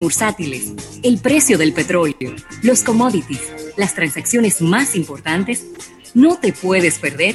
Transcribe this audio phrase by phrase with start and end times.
[0.00, 5.66] bursátiles, el precio del petróleo, los commodities, las transacciones más importantes,
[6.14, 7.34] no te puedes perder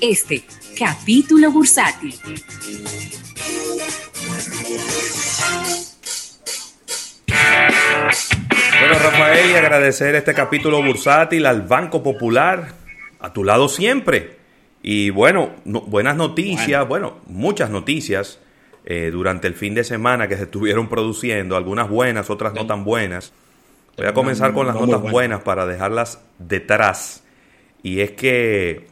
[0.00, 0.44] este
[0.78, 2.14] capítulo bursátil.
[8.78, 12.74] Bueno, Rafael, y agradecer este capítulo bursátil al Banco Popular,
[13.18, 14.36] a tu lado siempre.
[14.80, 18.38] Y bueno, buenas noticias, bueno, muchas noticias
[18.88, 22.84] eh, durante el fin de semana que se estuvieron produciendo, algunas buenas, otras no tan
[22.84, 23.32] buenas.
[23.96, 27.24] Voy a comenzar con las notas buenas para dejarlas detrás.
[27.82, 28.86] Y es que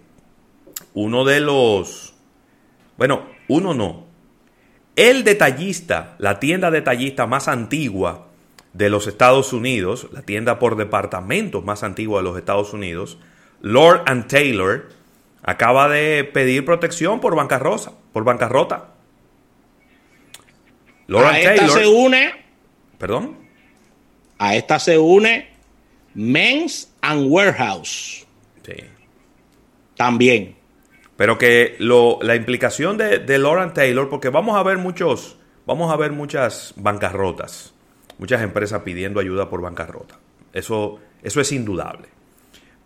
[0.95, 2.15] uno de los,
[2.97, 4.07] bueno, uno no,
[4.97, 8.29] el detallista, la tienda detallista más antigua
[8.73, 13.19] de los Estados Unidos, la tienda por departamentos más antigua de los Estados Unidos,
[13.61, 14.89] Lord and Taylor,
[15.43, 18.94] acaba de pedir protección por bancarrota, por bancarrota
[21.09, 22.33] a esta se une.
[22.99, 23.37] ¿Perdón?
[24.39, 25.49] A esta se une
[26.15, 28.27] Men's and Warehouse.
[28.65, 28.75] Sí.
[29.97, 30.57] También.
[31.17, 35.93] Pero que lo, la implicación de, de Lauren Taylor, porque vamos a ver muchos, vamos
[35.93, 37.73] a ver muchas bancarrotas,
[38.19, 40.19] muchas empresas pidiendo ayuda por bancarrota.
[40.53, 42.09] Eso, eso es indudable.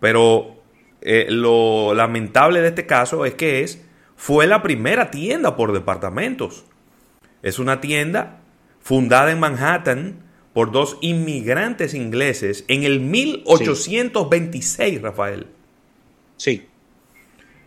[0.01, 0.57] Pero
[1.01, 3.85] eh, lo lamentable de este caso es que es,
[4.17, 6.65] fue la primera tienda por departamentos
[7.43, 8.41] es una tienda
[8.81, 10.23] fundada en Manhattan
[10.53, 15.47] por dos inmigrantes ingleses en el 1826, Rafael.
[16.37, 16.67] Sí.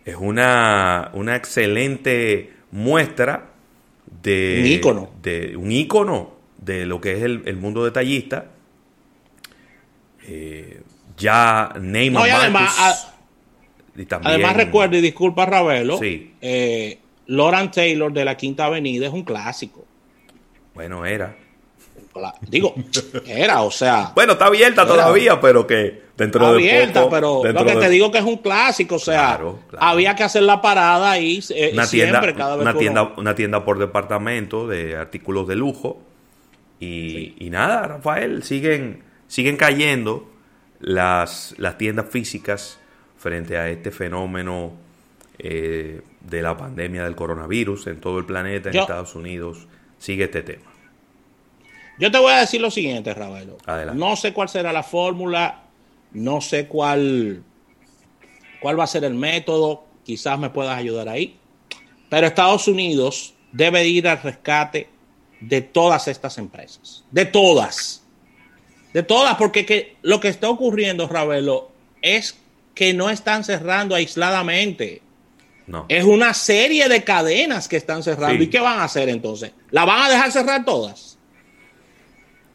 [0.04, 3.52] Es una, una excelente muestra
[4.24, 5.12] de un ícono.
[5.22, 8.48] de un ícono de lo que es el, mundo detallista.
[10.28, 10.82] Eh,
[11.18, 12.30] ya Neymar.
[12.30, 13.14] además,
[14.24, 16.34] además recuerdo y disculpa Ravelo, sí.
[16.42, 17.00] eh,
[17.32, 19.86] Lauren Taylor de la Quinta Avenida es un clásico.
[20.74, 21.36] Bueno, era.
[22.42, 22.76] Digo,
[23.26, 24.12] era, o sea.
[24.14, 28.12] Bueno, está abierta todavía, pero que dentro está de abierta, pero lo que te digo
[28.12, 29.40] que es un clásico, o sea,
[29.78, 33.64] había que hacer la parada ahí eh, una tienda, cada vez una tienda, una tienda
[33.64, 36.02] por departamento de artículos de lujo
[36.82, 40.30] y, y, nada, Rafael, siguen siguen cayendo
[40.80, 42.78] las las tiendas físicas
[43.18, 44.74] frente a este fenómeno
[45.40, 49.68] eh, de la pandemia del coronavirus en todo el planeta, en Estados Unidos,
[49.98, 50.72] sigue este tema.
[52.00, 53.58] Yo te voy a decir lo siguiente, Ravelo.
[53.94, 55.64] No sé cuál será la fórmula,
[56.14, 57.44] no sé cuál,
[58.60, 61.38] cuál va a ser el método, quizás me puedas ayudar ahí.
[62.10, 64.90] Pero Estados Unidos debe ir al rescate
[65.40, 68.04] de todas estas empresas, de todas,
[68.94, 71.72] de todas, porque lo que está ocurriendo, Ravelo,
[72.02, 72.38] es
[72.76, 75.02] que no están cerrando aisladamente.
[75.88, 78.44] Es una serie de cadenas que están cerrando.
[78.44, 79.52] ¿Y qué van a hacer entonces?
[79.72, 81.18] ¿La van a dejar cerrar todas?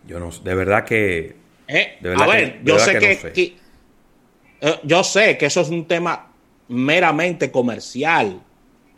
[0.06, 1.37] Yo no de verdad que.
[1.69, 3.56] Eh, a ver, yo sé que,
[4.60, 6.28] eh, yo sé que eso es un tema
[6.69, 8.41] meramente comercial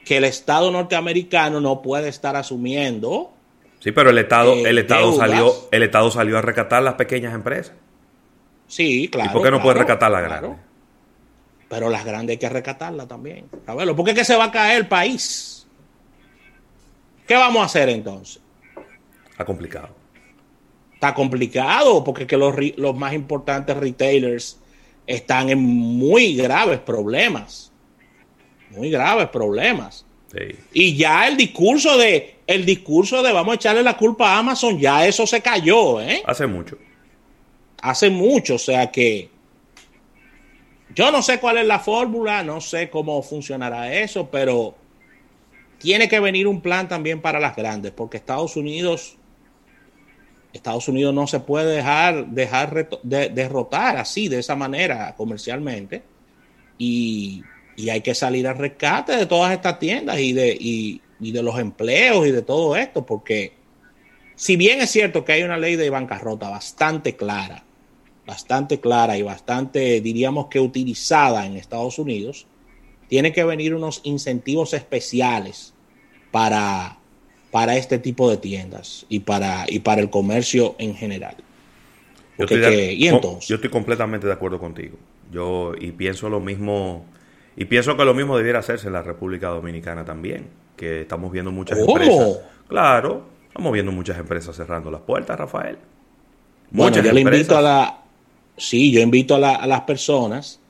[0.04, 3.32] que el Estado norteamericano no puede estar asumiendo.
[3.80, 7.34] Sí, pero el Estado, eh, el Estado salió, el Estado salió a rescatar las pequeñas
[7.34, 7.74] empresas.
[8.66, 9.30] Sí, claro.
[9.30, 10.67] ¿Y por qué no puede rescatar las grandes?
[11.68, 13.46] Pero las grandes hay que rescatarlas también.
[13.66, 15.66] A verlo, porque es que se va a caer el país.
[17.26, 18.40] ¿Qué vamos a hacer entonces?
[19.30, 19.90] Está complicado.
[20.94, 24.58] Está complicado porque que los, los más importantes retailers
[25.06, 27.70] están en muy graves problemas.
[28.70, 30.04] Muy graves problemas.
[30.72, 34.78] Y ya el discurso de el discurso de vamos a echarle la culpa a Amazon,
[34.78, 36.22] ya eso se cayó, ¿eh?
[36.26, 36.76] Hace mucho.
[37.80, 39.30] Hace mucho, o sea que
[40.98, 44.74] yo no sé cuál es la fórmula, no sé cómo funcionará eso, pero
[45.78, 49.16] tiene que venir un plan también para las grandes, porque Estados Unidos,
[50.52, 56.02] Estados Unidos no se puede dejar, dejar de, derrotar así, de esa manera, comercialmente,
[56.78, 57.44] y,
[57.88, 61.00] hay que salir al rescate de todas estas tiendas y de, y
[61.30, 63.52] de los empleos y de todo esto, porque
[64.34, 67.67] si bien es cierto que hay una ley de bancarrota bastante clara,
[68.28, 72.46] bastante clara y bastante, diríamos que utilizada en Estados Unidos,
[73.08, 75.72] tiene que venir unos incentivos especiales
[76.30, 76.98] para,
[77.50, 81.36] para este tipo de tiendas y para, y para el comercio en general.
[82.36, 83.48] Yo estoy, ¿Y entonces?
[83.48, 84.98] yo estoy completamente de acuerdo contigo.
[85.32, 87.06] Yo y pienso lo mismo
[87.56, 91.50] y pienso que lo mismo debiera hacerse en la República Dominicana también, que estamos viendo
[91.50, 92.40] muchas empresas.
[92.68, 95.78] Claro, estamos viendo muchas empresas cerrando las puertas, Rafael.
[96.70, 97.98] Muchas yo le invito a la
[98.58, 100.60] sí, yo invito a, las personas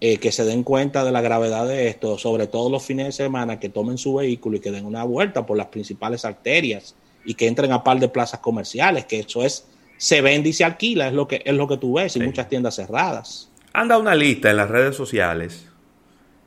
[0.00, 3.12] eh, que se den cuenta de la gravedad de esto, sobre todo los fines de
[3.12, 6.94] semana, que tomen su vehículo y que den una vuelta por las principales arterias
[7.24, 10.64] y que entren a par de plazas comerciales, que eso es, se vende y se
[10.64, 13.50] alquila, es lo que, es lo que tú ves, y muchas tiendas cerradas.
[13.72, 15.68] Anda una lista en las redes sociales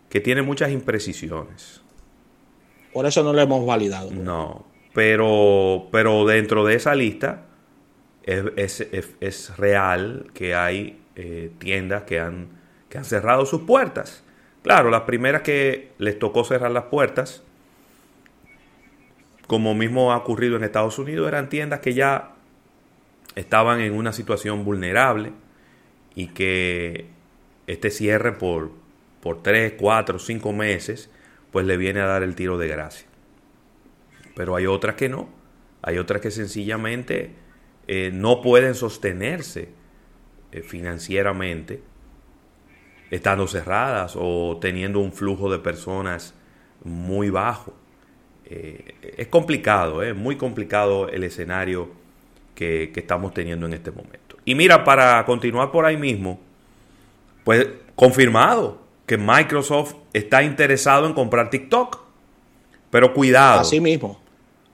[0.09, 1.81] que tiene muchas imprecisiones.
[2.93, 4.09] Por eso no lo hemos validado.
[4.11, 7.48] No, pero, pero dentro de esa lista
[8.23, 12.49] es, real que hay eh, tiendas que han,
[12.89, 14.23] que han cerrado sus puertas.
[14.63, 17.43] Claro, las primeras que les tocó cerrar las puertas,
[19.47, 22.33] como mismo ha ocurrido en Estados Unidos, eran tiendas que ya
[23.35, 25.31] estaban en una situación vulnerable
[26.13, 27.07] y que
[27.67, 28.71] este cierre por,
[29.21, 31.09] por 3, 4, 5 meses,
[31.51, 33.07] pues le viene a dar el tiro de gracia.
[34.35, 35.29] Pero hay otras que no,
[35.81, 37.31] hay otras que sencillamente
[37.91, 39.69] eh, no pueden sostenerse
[40.51, 41.81] eh, financieramente
[43.09, 46.35] estando cerradas o teniendo un flujo de personas
[46.83, 47.73] muy bajo.
[48.45, 51.89] Eh, es complicado, es muy complicado el escenario
[52.53, 54.37] que, que estamos teniendo en este momento.
[54.45, 56.39] Y mira, para continuar por ahí mismo,
[57.43, 62.01] pues confirmado que Microsoft está interesado en comprar TikTok.
[62.91, 63.61] Pero cuidado.
[63.61, 64.21] Así mismo.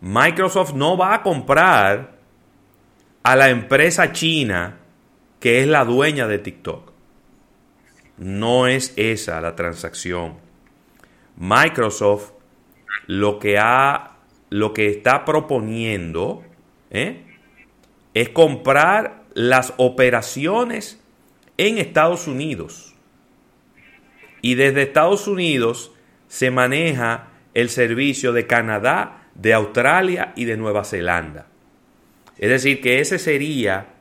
[0.01, 2.14] Microsoft no va a comprar
[3.25, 4.77] a la empresa china
[5.39, 6.91] que es la dueña de TikTok.
[8.19, 10.35] No es esa la transacción.
[11.35, 12.33] Microsoft
[13.07, 14.11] lo que ha
[14.51, 16.43] lo que está proponiendo
[16.91, 17.23] ¿eh?
[18.13, 21.03] es comprar las operaciones
[21.57, 22.93] en Estados Unidos.
[24.43, 25.91] Y desde Estados Unidos
[26.27, 31.47] se maneja el servicio de Canadá, de Australia y de Nueva Zelanda.
[32.37, 33.93] Es decir, que ese sería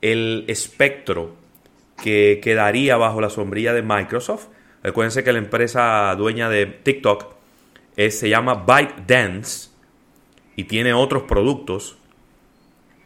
[0.00, 1.34] el espectro
[2.02, 4.48] que quedaría bajo la sombrilla de Microsoft.
[4.82, 7.34] Recuérdense que la empresa dueña de TikTok
[7.96, 9.70] se llama ByteDance
[10.56, 11.96] y tiene otros productos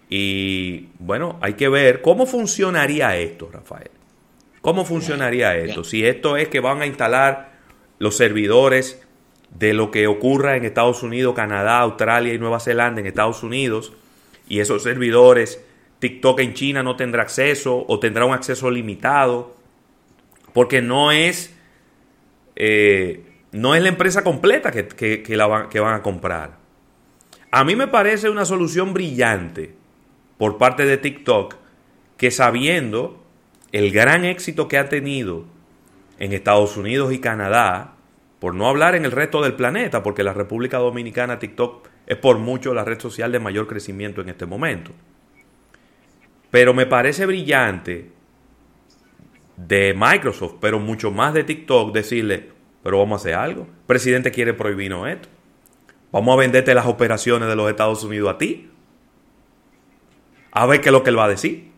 [0.09, 3.91] y bueno, hay que ver cómo funcionaría esto, Rafael.
[4.61, 5.85] ¿Cómo funcionaría esto?
[5.85, 7.53] Si esto es que van a instalar
[7.99, 9.03] los servidores
[9.51, 13.93] de lo que ocurra en Estados Unidos, Canadá, Australia y Nueva Zelanda en Estados Unidos,
[14.49, 15.63] y esos servidores,
[15.99, 19.55] TikTok en China no tendrá acceso o tendrá un acceso limitado,
[20.53, 21.55] porque no es,
[22.57, 23.23] eh,
[23.53, 26.57] no es la empresa completa que, la que van a comprar.
[27.51, 29.75] A mí me parece una solución brillante
[30.37, 31.57] por parte de TikTok
[32.17, 33.25] que sabiendo
[33.73, 35.45] el gran éxito que ha tenido
[36.19, 37.95] en Estados Unidos y Canadá,
[38.39, 42.39] por no hablar en el resto del planeta, porque la República Dominicana TikTok es por
[42.39, 44.93] mucho la red social de mayor crecimiento en este momento.
[46.51, 48.11] Pero me parece brillante
[49.57, 52.49] de Microsoft, pero mucho más de TikTok, decirle,
[52.83, 53.63] pero vamos a hacer algo.
[53.63, 55.29] El presidente quiere prohibirnos esto.
[56.13, 58.71] Vamos a venderte las operaciones de los Estados Unidos a ti
[60.53, 61.71] a ver qué es lo que él va a decir.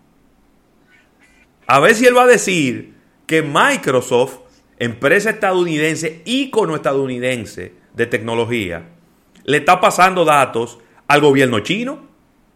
[1.66, 2.94] A ver si él va a decir
[3.26, 4.39] que Microsoft,
[4.80, 8.88] empresa estadounidense, ícono estadounidense de tecnología,
[9.44, 12.10] le está pasando datos al gobierno chino.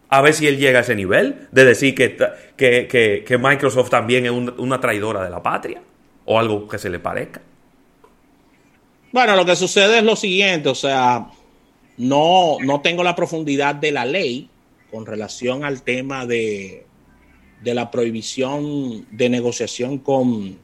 [0.09, 2.15] A ver si él llega a ese nivel de decir que,
[2.57, 5.81] que, Microsoft también es una traidora de la patria
[6.25, 7.41] o algo que se le parezca.
[9.11, 11.27] Bueno, lo que sucede es lo siguiente, o sea,
[11.97, 14.49] no, no tengo la profundidad de la ley,
[14.91, 16.85] con relación al tema de,
[17.61, 20.57] de la prohibición de negociación con,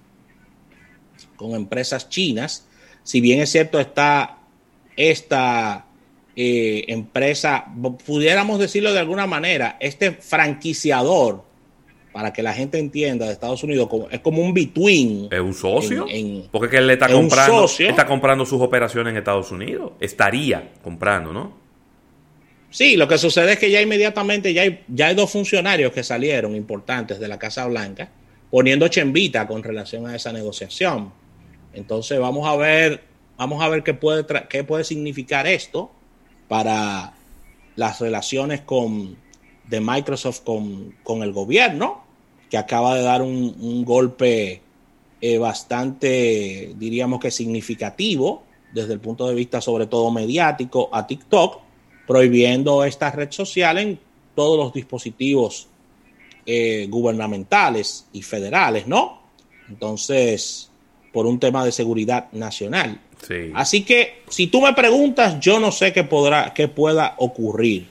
[1.41, 2.67] con empresas chinas.
[3.03, 4.37] Si bien es cierto, está
[4.95, 5.85] esta
[6.35, 7.65] eh, empresa,
[8.05, 11.43] pudiéramos decirlo de alguna manera, este franquiciador,
[12.13, 15.29] para que la gente entienda, de Estados Unidos, es como un between.
[15.31, 16.05] ¿Es un socio?
[16.51, 19.93] Porque él le está comprando, está comprando sus operaciones en Estados Unidos.
[19.99, 21.59] Estaría comprando, ¿no?
[22.69, 26.03] Sí, lo que sucede es que ya inmediatamente ya hay, ya hay dos funcionarios que
[26.03, 28.09] salieron importantes de la Casa Blanca
[28.51, 31.11] poniendo chembita con relación a esa negociación.
[31.73, 33.03] Entonces vamos a ver,
[33.37, 35.91] vamos a ver qué puede, qué puede significar esto
[36.47, 37.13] para
[37.75, 39.15] las relaciones con,
[39.67, 42.03] de Microsoft con, el gobierno,
[42.49, 44.61] que acaba de dar un, golpe
[45.21, 51.59] eh, bastante, diríamos que significativo desde el punto de vista sobre todo mediático a TikTok
[52.07, 53.99] prohibiendo esta red social en
[54.35, 55.67] todos los dispositivos
[56.45, 59.21] eh, gubernamentales y federales, ¿no?
[59.69, 60.70] Entonces,
[61.11, 62.99] por un tema de seguridad nacional.
[63.53, 67.87] Así que, si tú me preguntas, yo no sé qué podrá, qué pueda ocurrir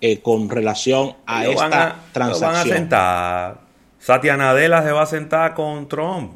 [0.00, 2.52] eh, con relación a esta transacción.
[2.52, 3.60] van a sentar.
[3.98, 6.32] Satya Nadella se va a sentar con Trump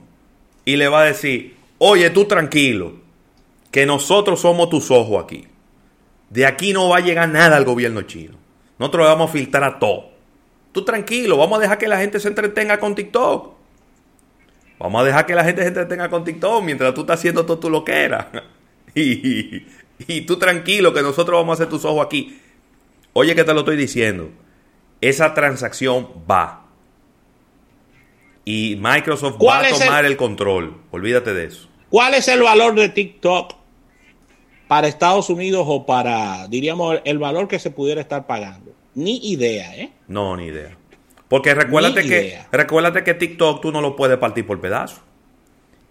[0.64, 2.94] y le va a decir, oye, tú tranquilo,
[3.70, 5.46] que nosotros somos tus ojos aquí.
[6.30, 8.36] De aquí no va a llegar nada al gobierno chino.
[8.78, 10.10] Nosotros le vamos a filtrar todo.
[10.72, 13.55] Tú tranquilo, vamos a dejar que la gente se entretenga con TikTok.
[14.78, 17.58] Vamos a dejar que la gente se entretenga con TikTok mientras tú estás haciendo todo
[17.58, 18.30] tu lo que era.
[18.98, 19.66] Y,
[20.08, 22.40] y tú tranquilo que nosotros vamos a hacer tus ojos aquí.
[23.12, 24.30] Oye que te lo estoy diciendo.
[25.02, 26.66] Esa transacción va.
[28.44, 30.16] Y Microsoft va a tomar el...
[30.16, 30.76] control.
[30.92, 31.68] Olvídate de eso.
[31.90, 33.54] ¿Cuál es el valor de TikTok
[34.68, 38.72] para Estados Unidos o para, diríamos, el valor que se pudiera estar pagando?
[38.94, 39.92] Ni idea, ¿eh?
[40.08, 40.76] No, ni idea.
[41.28, 45.00] Porque recuérdate que, recuérdate que TikTok tú no lo puedes partir por pedazos.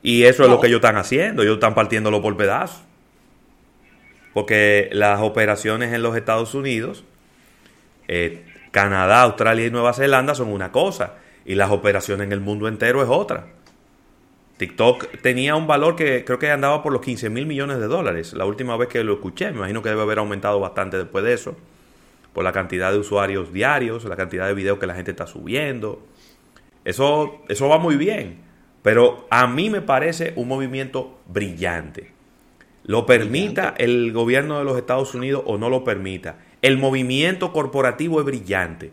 [0.02, 1.42] Y eso es lo que ellos están haciendo.
[1.42, 2.82] Ellos están partiéndolo por pedazos.
[4.34, 7.04] Porque las operaciones en los Estados Unidos,
[8.08, 11.16] eh, Canadá, Australia y Nueva Zelanda son una cosa.
[11.46, 13.48] Y las operaciones en el mundo entero es otra.
[14.58, 18.34] TikTok tenía un valor que creo que andaba por los 15 mil millones de dólares.
[18.34, 21.34] La última vez que lo escuché, me imagino que debe haber aumentado bastante después de
[21.34, 21.58] eso
[22.36, 26.06] por la cantidad de usuarios diarios, la cantidad de videos que la gente está subiendo.
[26.84, 28.40] Eso, eso va muy bien,
[28.82, 32.12] pero a mí me parece un movimiento brillante.
[32.84, 36.40] Lo permita el gobierno de los Estados Unidos o no lo permita.
[36.62, 38.92] El movimiento corporativo es brillante.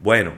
[0.00, 0.32] Bueno,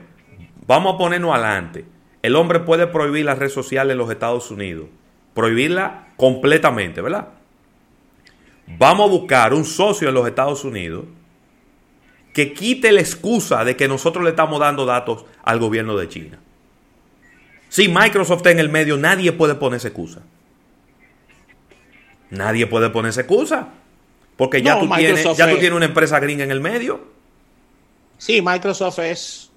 [0.67, 1.83] vamos a ponernos adelante.
[2.21, 4.85] El hombre puede prohibir las redes sociales en los Estados Unidos.
[5.33, 7.29] Prohibirla completamente, ¿verdad?
[8.77, 11.05] Vamos a buscar un socio en los Estados Unidos
[12.35, 16.37] que quite la excusa de que nosotros le estamos dando datos al gobierno de China.
[17.69, 20.19] Si Microsoft está en el medio, nadie puede ponerse excusa.
[22.31, 23.69] Nadie puede ponerse excusa.
[24.35, 27.05] Porque ya, tú, tienes, ya tú tienes una empresa gringa en el medio.
[28.17, 29.49] Sí, Microsoft es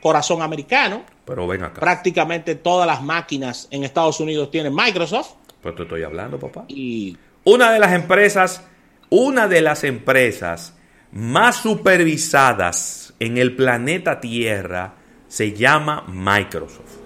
[0.00, 1.04] corazón americano.
[1.26, 1.78] Pero ven acá.
[1.78, 5.32] Prácticamente todas las máquinas en Estados Unidos tienen Microsoft.
[5.60, 6.64] Pues te estoy hablando, papá.
[6.68, 8.64] Y una de las empresas,
[9.10, 10.72] una de las empresas
[11.12, 14.94] más supervisadas en el planeta Tierra
[15.28, 16.96] se llama Microsoft.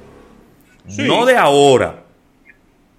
[0.98, 2.04] No de ahora,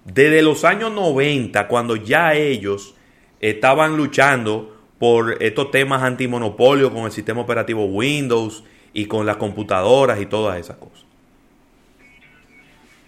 [0.04, 2.94] desde los años 90, cuando ya ellos
[3.40, 8.62] estaban luchando por estos temas antimonopolio con el sistema operativo Windows
[8.92, 11.04] y con las computadoras y todas esas cosas.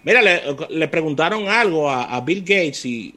[0.03, 3.15] Mira, le, preguntaron algo a, a, Bill Gates y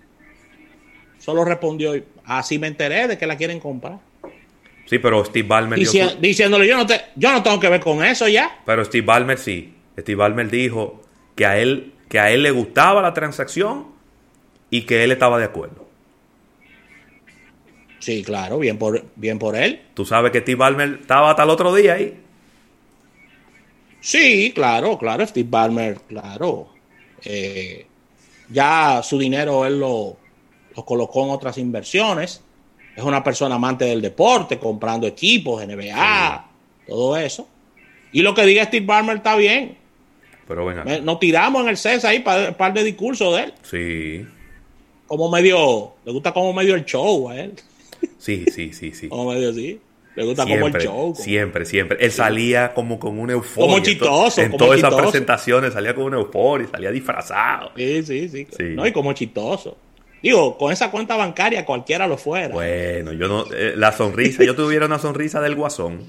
[1.18, 1.94] solo respondió,
[2.26, 3.98] así me enteré de que la quieren comprar.
[4.86, 5.78] Sí, pero Steve Ballmer...
[5.78, 8.60] diciéndole, yo no, te, yo no tengo que ver con eso ya.
[8.66, 9.74] Pero Steve Ballmer sí.
[9.98, 11.02] Steve Ballmer dijo
[11.34, 13.86] que a él, que a él le gustaba la transacción
[14.70, 15.88] y que él estaba de acuerdo.
[18.00, 19.80] Sí, claro, bien por, bien por él.
[19.94, 22.20] Tú sabes que Steve Ballmer estaba hasta el otro día ahí.
[24.00, 26.68] Sí, claro, claro, Steve Ballmer, claro.
[27.24, 27.86] Eh,
[28.50, 30.18] ya su dinero él lo,
[30.76, 32.43] lo colocó en otras inversiones
[32.96, 36.46] es una persona amante del deporte, comprando equipos, NBA,
[36.86, 37.48] todo eso.
[38.12, 39.76] Y lo que diga Steve Ballmer está bien.
[40.46, 40.84] Pero venga.
[41.00, 43.54] Nos tiramos en el CES ahí para un par de discursos de él.
[43.62, 44.26] Sí.
[45.06, 47.54] Como medio, le gusta como medio el show a él.
[48.18, 49.08] Sí, sí, sí, sí.
[49.08, 49.80] como medio así.
[50.14, 51.14] Le gusta como el show.
[51.16, 51.98] Siempre, siempre.
[52.00, 53.68] Él salía como con una euforia.
[53.68, 54.40] Como chistoso.
[54.40, 57.72] En, todas esas presentaciones salía con una euforia, salía disfrazado.
[57.76, 58.64] Sí, sí, sí, sí.
[58.74, 59.76] No, y como chistoso.
[60.24, 62.54] Digo, con esa cuenta bancaria cualquiera lo fuera.
[62.54, 63.44] Bueno, yo no.
[63.52, 66.02] Eh, la sonrisa, yo tuviera una sonrisa del guasón.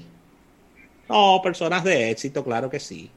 [1.06, 3.10] No, personas de éxito, claro que sí.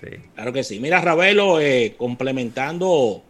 [0.00, 0.16] Sí.
[0.34, 0.80] Claro que sí.
[0.80, 3.22] Mira, Ravelo, eh, complementando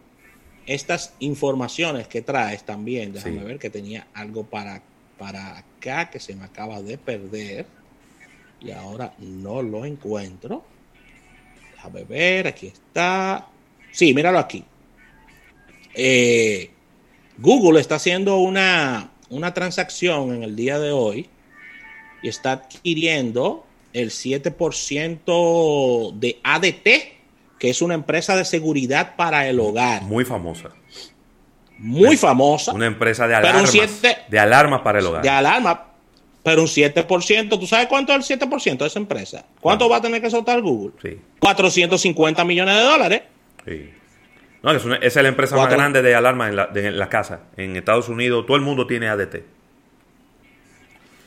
[0.65, 4.81] estas informaciones que traes también, déjame ver que tenía algo para,
[5.19, 7.67] para acá que se me acaba de perder
[8.59, 10.63] y ahora no lo encuentro.
[11.75, 13.49] Déjame ver, aquí está.
[13.91, 14.65] Sí, míralo aquí.
[15.95, 16.71] Eh,
[17.37, 21.29] Google está haciendo una, una transacción en el día de hoy
[22.21, 26.87] y está adquiriendo el 7% de ADT,
[27.59, 30.03] que es una empresa de seguridad para el hogar.
[30.03, 30.71] Muy famosa.
[31.77, 32.73] Muy famosa.
[32.73, 33.73] Una empresa de alarmas.
[34.29, 35.21] de alarmas para el hogar.
[35.21, 35.91] De alarma.
[36.43, 39.45] Pero un 7%, ¿tú sabes cuánto es el 7% de esa empresa?
[39.59, 40.91] ¿Cuánto va a tener que soltar Google?
[41.01, 41.17] Sí.
[41.39, 43.21] 450 millones de dólares.
[43.65, 43.89] Sí.
[44.65, 47.41] No, es, es la empresa más grande de alarma en la, la, casa.
[47.55, 49.43] En Estados Unidos todo el mundo tiene ADT.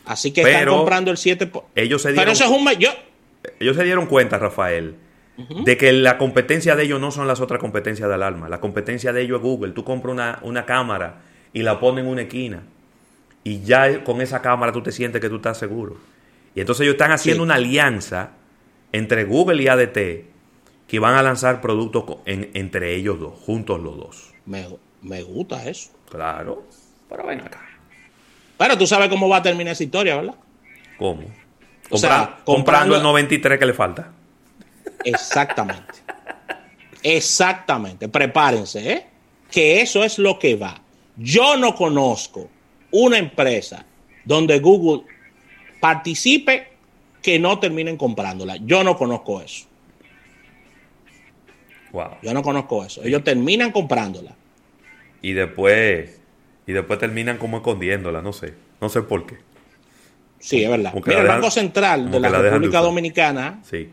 [0.07, 1.63] Así que están comprando el 7%.
[1.77, 2.69] Ellos se dieron, Pero eso es un...
[3.61, 4.97] Ellos se dieron cuenta, Rafael,
[5.65, 8.49] de que la competencia de ellos no son las otras competencias de alarma.
[8.49, 9.71] La competencia de ellos es Google.
[9.71, 11.21] Tú compras una, una cámara
[11.53, 12.65] y la pones en una esquina.
[13.45, 15.97] Y ya con esa cámara tú te sientes que tú estás seguro.
[16.57, 18.31] Y entonces ellos están haciendo una alianza
[18.91, 20.38] entre Google y ADT
[20.89, 24.35] que van a lanzar productos entre ellos dos, juntos los dos.
[24.47, 25.91] Me, gusta eso.
[26.11, 26.67] Claro,
[27.09, 27.63] pero ven acá.
[28.57, 30.35] Pero tú sabes cómo va a terminar esa historia, ¿verdad?
[30.99, 31.23] ¿Cómo?
[31.91, 34.11] O sea, comprando, comprando- el 93 que le falta.
[35.05, 35.95] Exactamente.
[37.03, 38.09] Exactamente.
[38.09, 39.07] Prepárense, ¿eh?
[39.51, 40.81] Que eso es lo que va.
[41.17, 42.49] Yo no conozco
[42.91, 43.85] una empresa
[44.25, 45.05] donde Google
[45.81, 46.73] participe
[47.23, 48.57] que no terminen comprándola.
[48.57, 49.67] Yo no conozco eso.
[51.93, 52.17] Wow.
[52.23, 53.03] Yo no conozco eso.
[53.03, 54.35] Ellos terminan comprándola.
[55.23, 56.21] Y después,
[56.67, 58.55] y después terminan como escondiéndola, no sé.
[58.81, 59.37] No sé por qué.
[60.39, 60.93] Sí, es verdad.
[60.95, 62.81] Mira, el dejan- Banco Central de la la dejan de República.
[62.81, 63.89] Dominicana, Sí.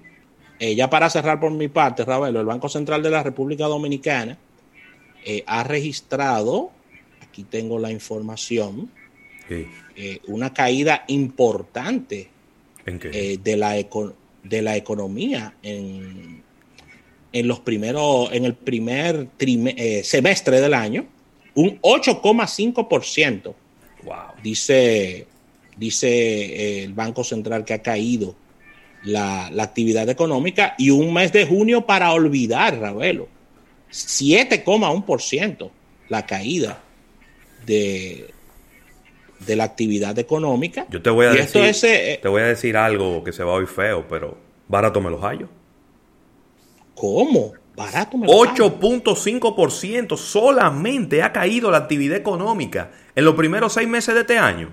[0.60, 4.38] eh, ya para cerrar por mi parte, Ravelo, el Banco Central de la República Dominicana
[5.26, 6.70] eh, ha registrado,
[7.24, 8.92] aquí tengo la información,
[9.50, 9.68] sí.
[9.96, 12.30] eh, una caída importante
[12.86, 16.44] eh, de, la eco- de la economía en,
[17.36, 21.06] en los primeros, en el primer eh, semestre del año,
[21.56, 23.54] un 8,5%,
[24.04, 24.16] wow.
[24.42, 25.28] dice,
[25.76, 28.36] dice eh, el Banco Central que ha caído
[29.04, 33.28] la, la actividad económica y un mes de junio para olvidar, Ravelo,
[33.92, 35.70] 7,1%
[36.08, 36.82] la caída
[37.66, 38.30] de,
[39.46, 40.86] de la actividad económica.
[40.90, 43.34] Yo te voy a Y decir, esto es, eh, te voy a decir algo que
[43.34, 44.38] se va a oír feo, pero
[44.70, 45.50] barato me los hallo.
[46.96, 47.54] ¿Cómo?
[47.76, 48.56] Barato me lo pagan.
[48.56, 54.70] 8.5% solamente ha caído la actividad económica en los primeros seis meses de este año.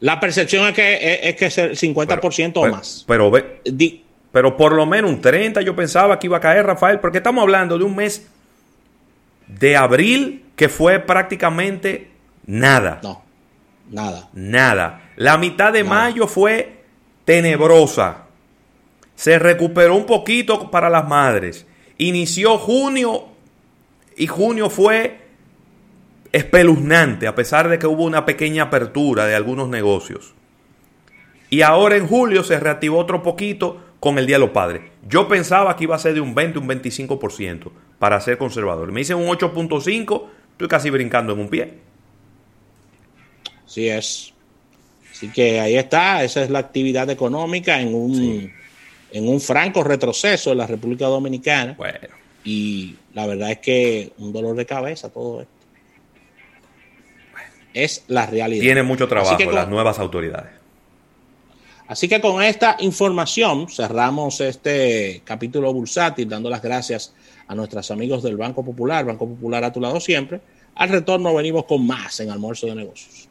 [0.00, 3.04] La percepción es que es, es que es el 50% o Pero- más.
[3.06, 4.02] Pero, ve- Di-
[4.32, 7.42] pero por lo menos un 30 yo pensaba que iba a caer, Rafael, porque estamos
[7.42, 8.26] hablando de un mes
[9.46, 12.10] de abril que fue prácticamente
[12.46, 12.98] nada.
[13.02, 13.22] no,
[13.90, 14.28] nada.
[14.32, 15.02] Nada.
[15.16, 15.94] La mitad de Nada.
[15.94, 16.82] mayo fue
[17.24, 18.21] tenebrosa.
[19.14, 21.66] Se recuperó un poquito para las madres.
[21.98, 23.26] Inició junio
[24.16, 25.20] y junio fue
[26.32, 30.34] espeluznante a pesar de que hubo una pequeña apertura de algunos negocios.
[31.50, 34.82] Y ahora en julio se reactivó otro poquito con el Día de los Padres.
[35.06, 38.90] Yo pensaba que iba a ser de un 20, un 25% para ser conservador.
[38.90, 40.22] Me dicen un 8.5,
[40.52, 41.74] estoy casi brincando en un pie.
[43.64, 44.32] Así es.
[45.10, 48.52] Así que ahí está, esa es la actividad económica en un,
[49.12, 51.74] en un franco retroceso en la República Dominicana.
[51.76, 52.08] Bueno.
[52.44, 55.52] Y la verdad es que un dolor de cabeza todo esto.
[57.74, 58.62] Es la realidad.
[58.62, 60.50] Tiene mucho trabajo las nuevas autoridades.
[61.86, 67.14] Así que con esta información cerramos este capítulo bursátil, dando las gracias
[67.46, 70.40] a nuestros amigos del Banco Popular, Banco Popular a tu lado siempre.
[70.74, 73.28] Al retorno venimos con más en Almuerzo de Negocios.